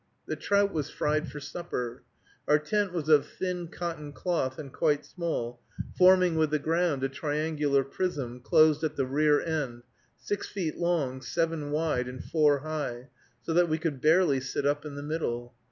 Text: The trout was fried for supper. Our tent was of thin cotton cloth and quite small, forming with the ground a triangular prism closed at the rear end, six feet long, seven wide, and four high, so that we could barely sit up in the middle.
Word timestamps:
The 0.25 0.35
trout 0.35 0.73
was 0.73 0.89
fried 0.89 1.29
for 1.31 1.39
supper. 1.39 2.01
Our 2.47 2.57
tent 2.57 2.91
was 2.91 3.07
of 3.07 3.23
thin 3.27 3.67
cotton 3.67 4.13
cloth 4.13 4.57
and 4.57 4.73
quite 4.73 5.05
small, 5.05 5.61
forming 5.95 6.37
with 6.37 6.49
the 6.49 6.57
ground 6.57 7.03
a 7.03 7.07
triangular 7.07 7.83
prism 7.83 8.39
closed 8.39 8.83
at 8.83 8.95
the 8.95 9.05
rear 9.05 9.39
end, 9.41 9.83
six 10.17 10.47
feet 10.49 10.79
long, 10.79 11.21
seven 11.21 11.69
wide, 11.69 12.07
and 12.07 12.23
four 12.25 12.61
high, 12.61 13.09
so 13.43 13.53
that 13.53 13.69
we 13.69 13.77
could 13.77 14.01
barely 14.01 14.39
sit 14.39 14.65
up 14.65 14.85
in 14.87 14.95
the 14.95 15.03
middle. 15.03 15.53